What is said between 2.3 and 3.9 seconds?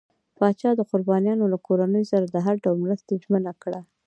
هر ډول مرستې ژمنه کړه.